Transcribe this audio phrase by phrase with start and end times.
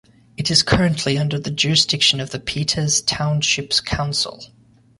[0.35, 4.43] It is currently under the jurisdiction of the Peters Township Council.